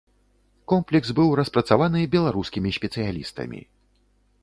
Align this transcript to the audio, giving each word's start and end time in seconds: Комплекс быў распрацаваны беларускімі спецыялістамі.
Комплекс 0.73 1.09
быў 1.19 1.29
распрацаваны 1.41 2.01
беларускімі 2.17 2.69
спецыялістамі. 2.81 3.59